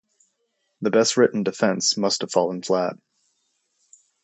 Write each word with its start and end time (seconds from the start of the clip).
The 0.81 0.89
best 0.89 1.15
written 1.15 1.43
defense 1.43 1.95
must 1.95 2.21
have 2.21 2.31
fallen 2.31 2.63
flat. 2.63 2.95